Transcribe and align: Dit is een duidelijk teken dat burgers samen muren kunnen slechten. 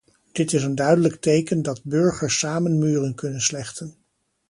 Dit 0.31 0.51
is 0.53 0.63
een 0.63 0.75
duidelijk 0.75 1.15
teken 1.15 1.61
dat 1.61 1.83
burgers 1.83 2.39
samen 2.39 2.79
muren 2.79 3.15
kunnen 3.15 3.41
slechten. 3.41 3.95